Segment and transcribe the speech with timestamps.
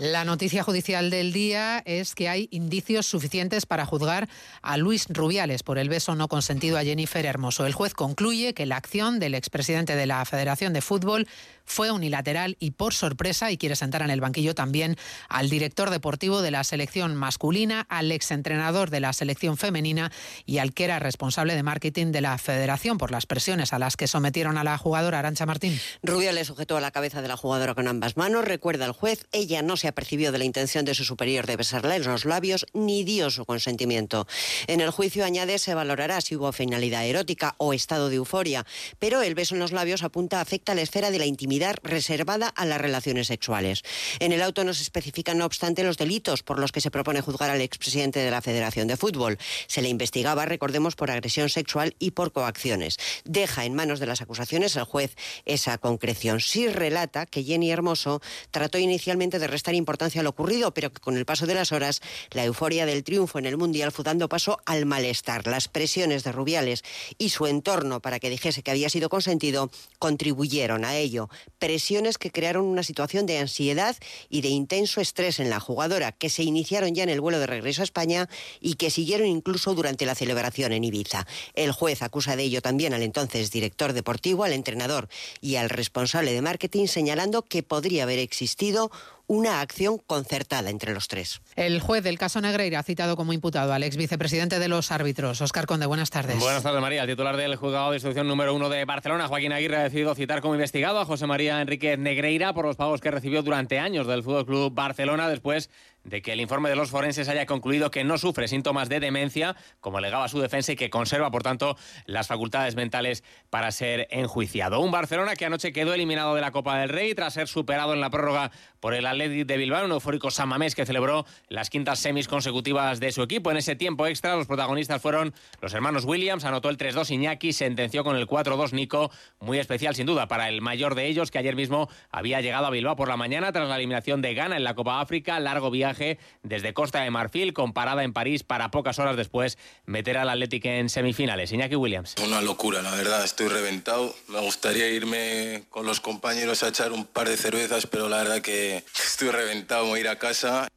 [0.00, 4.30] La noticia judicial del día es que hay indicios suficientes para juzgar
[4.62, 7.66] a Luis Rubiales por el beso no consentido a Jennifer Hermoso.
[7.66, 11.28] El juez concluye que la acción del expresidente de la Federación de Fútbol
[11.66, 14.96] fue unilateral y por sorpresa y quiere sentar en el banquillo también
[15.28, 20.10] al director deportivo de la selección masculina, al exentrenador de la selección femenina
[20.46, 23.96] y al que era responsable de marketing de la federación por las presiones a las
[23.96, 25.78] que sometieron a la jugadora Arancha Martín.
[26.02, 28.44] Rubiales sujetó a la cabeza de la jugadora con ambas manos.
[28.44, 31.96] Recuerda el juez, ella no se percibió de la intención de su superior de besarle
[31.96, 34.26] en los labios ni dio su consentimiento.
[34.66, 38.66] En el juicio, añade, se valorará si hubo finalidad erótica o estado de euforia,
[38.98, 42.48] pero el beso en los labios apunta afecta a la esfera de la intimidad reservada
[42.48, 43.82] a las relaciones sexuales.
[44.18, 47.20] En el auto no se especifican, no obstante, los delitos por los que se propone
[47.20, 49.38] juzgar al expresidente de la Federación de Fútbol.
[49.66, 52.96] Se le investigaba, recordemos, por agresión sexual y por coacciones.
[53.24, 56.40] Deja en manos de las acusaciones el juez esa concreción.
[56.40, 58.20] Sí relata que Jenny Hermoso
[58.50, 61.72] trató inicialmente de restar importancia a lo ocurrido, pero que con el paso de las
[61.72, 65.46] horas, la euforia del triunfo en el Mundial fue dando paso al malestar.
[65.46, 66.84] Las presiones de Rubiales
[67.18, 71.28] y su entorno para que dijese que había sido consentido contribuyeron a ello.
[71.58, 73.96] Presiones que crearon una situación de ansiedad
[74.28, 77.46] y de intenso estrés en la jugadora, que se iniciaron ya en el vuelo de
[77.46, 78.28] regreso a España
[78.60, 81.26] y que siguieron incluso durante la celebración en Ibiza.
[81.54, 85.08] El juez acusa de ello también al entonces director deportivo, al entrenador
[85.40, 88.90] y al responsable de marketing, señalando que podría haber existido
[89.30, 91.40] una acción concertada entre los tres.
[91.54, 95.40] El juez del caso Negreira ha citado como imputado al ex vicepresidente de los árbitros,
[95.40, 95.86] Oscar Conde.
[95.86, 96.40] Buenas tardes.
[96.40, 97.02] Buenas tardes, María.
[97.04, 100.40] El titular del juzgado de instrucción número uno de Barcelona, Joaquín Aguirre, ha decidido citar
[100.40, 104.24] como investigado a José María Enrique Negreira por los pagos que recibió durante años del
[104.24, 105.70] Fútbol Club Barcelona después
[106.04, 109.56] de que el informe de los forenses haya concluido que no sufre síntomas de demencia,
[109.80, 114.80] como alegaba su defensa, y que conserva, por tanto, las facultades mentales para ser enjuiciado.
[114.80, 118.00] Un Barcelona que anoche quedó eliminado de la Copa del Rey tras ser superado en
[118.00, 122.28] la prórroga por el Athletic de Bilbao, un eufórico Samamés que celebró las quintas semis
[122.28, 123.50] consecutivas de su equipo.
[123.50, 128.04] En ese tiempo extra, los protagonistas fueron los hermanos Williams, anotó el 3-2 Iñaki, sentenció
[128.04, 131.56] con el 4-2 Nico, muy especial sin duda para el mayor de ellos, que ayer
[131.56, 134.74] mismo había llegado a Bilbao por la mañana tras la eliminación de Ghana en la
[134.74, 135.99] Copa África, largo viaje
[136.42, 140.68] desde Costa de Marfil, con parada en París para pocas horas después meter al Atlético
[140.68, 141.52] en semifinales.
[141.52, 142.14] Iñaki Williams.
[142.24, 144.14] Una locura, la verdad, estoy reventado.
[144.28, 148.40] Me gustaría irme con los compañeros a echar un par de cervezas, pero la verdad
[148.40, 150.68] que estoy reventado, voy a ir a casa.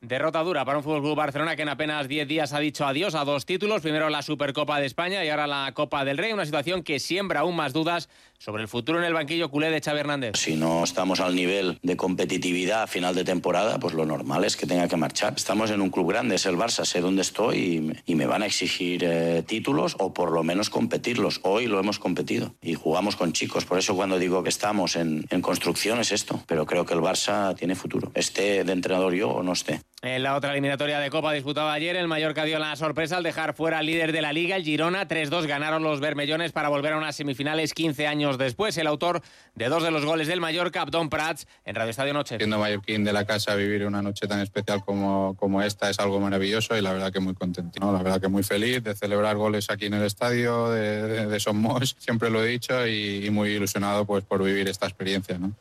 [0.00, 3.16] Derrota dura para un Fútbol Club Barcelona que en apenas 10 días ha dicho adiós
[3.16, 6.44] a dos títulos, primero la Supercopa de España y ahora la Copa del Rey, una
[6.44, 8.08] situación que siembra aún más dudas
[8.38, 10.32] sobre el futuro en el banquillo culé de Xavi Hernández.
[10.36, 14.56] Si no estamos al nivel de competitividad a final de temporada, pues lo normal es
[14.56, 15.34] que tenga que marchar.
[15.36, 18.46] Estamos en un club grande, es el Barça, sé dónde estoy y, me van a
[18.46, 21.38] exigir eh, títulos o por lo menos competirlos.
[21.44, 25.24] Hoy lo hemos competido y jugamos con chicos, por eso cuando digo que estamos en,
[25.30, 29.30] en construcción es esto, pero creo que el Barça tiene futuro, esté de entrenador yo
[29.30, 29.80] o no esté.
[30.00, 33.52] En la otra eliminatoria de Copa disputada ayer, el Mallorca dio la sorpresa al dejar
[33.54, 35.08] fuera al líder de la Liga, el Girona.
[35.08, 38.78] 3-2 ganaron los bermellones para volver a unas semifinales 15 años después.
[38.78, 39.22] El autor
[39.56, 42.36] de dos de los goles del Mallorca, Abdón Prats, en Radio Estadio Noche.
[42.36, 46.20] Siendo mallorquín de la casa, vivir una noche tan especial como, como esta es algo
[46.20, 47.80] maravilloso y la verdad que muy contento.
[47.92, 51.96] La verdad que muy feliz de celebrar goles aquí en el estadio de, de, Somos,
[51.98, 55.38] siempre lo he dicho, y, y muy ilusionado pues, por vivir esta experiencia.
[55.38, 55.54] ¿no?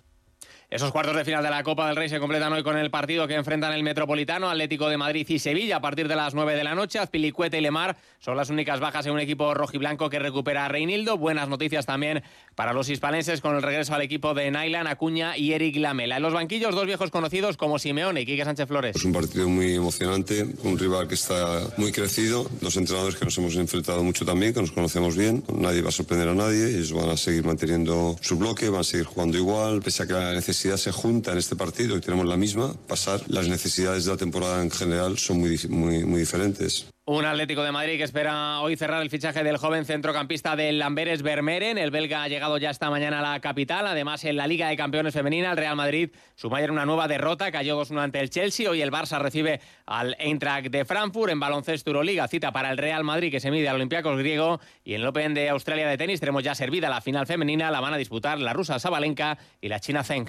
[0.69, 3.25] Esos cuartos de final de la Copa del Rey se completan hoy con el partido
[3.25, 6.63] que enfrentan el Metropolitano, Atlético de Madrid y Sevilla a partir de las 9 de
[6.65, 6.99] la noche.
[6.99, 11.17] Azpilicueta y Lemar son las únicas bajas en un equipo rojiblanco que recupera a Reinildo.
[11.17, 12.21] Buenas noticias también
[12.53, 16.17] para los hispalenses con el regreso al equipo de Nailan, Acuña y Eric Lamela.
[16.17, 18.97] En los banquillos, dos viejos conocidos como Simeone y Quique Sánchez Flores.
[18.97, 23.37] Es un partido muy emocionante, un rival que está muy crecido, dos entrenadores que nos
[23.37, 25.45] hemos enfrentado mucho también, que nos conocemos bien.
[25.47, 28.83] Nadie va a sorprender a nadie, ellos van a seguir manteniendo su bloque, van a
[28.83, 32.25] seguir jugando igual, pese a que la necesidad se junta en este partido y tenemos
[32.25, 36.87] la misma, pasar, las necesidades de la temporada en general son muy, muy, muy diferentes.
[37.09, 41.21] Un Atlético de Madrid que espera hoy cerrar el fichaje del joven centrocampista del Lamberes
[41.21, 41.77] Vermeeren.
[41.77, 43.87] El belga ha llegado ya esta mañana a la capital.
[43.87, 47.49] Además, en la Liga de Campeones Femenina, el Real Madrid suma ayer una nueva derrota.
[47.49, 48.69] Cayó 2-1 ante el Chelsea.
[48.69, 51.31] Hoy el Barça recibe al Eintracht de Frankfurt.
[51.31, 54.59] En baloncesto Euroliga, cita para el Real Madrid que se mide al Olympiacos griego.
[54.83, 57.71] Y en el Open de Australia de tenis tenemos ya servida la final femenina.
[57.71, 60.27] La van a disputar la rusa Sabalenka y la china Zeng.